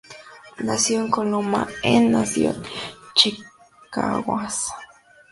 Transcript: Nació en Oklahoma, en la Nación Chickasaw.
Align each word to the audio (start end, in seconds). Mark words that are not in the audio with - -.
Nació 0.57 1.01
en 1.05 1.09
Oklahoma, 1.13 1.67
en 1.83 2.11
la 2.11 2.19
Nación 2.21 2.63
Chickasaw. 3.13 4.35